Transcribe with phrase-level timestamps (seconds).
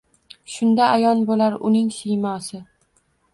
[0.53, 2.63] Shunda Ayon bo’lar uning siymosi